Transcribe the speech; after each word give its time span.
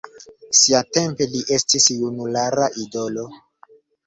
Siatempe 0.59 1.27
li 1.33 1.41
estis 1.57 1.87
junulara 1.99 2.67
idolo. 2.87 3.29